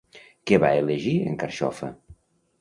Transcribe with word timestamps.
Què 0.51 0.57
va 0.63 0.71
elegir 0.83 1.13
en 1.33 1.37
Carxofa? 1.45 1.91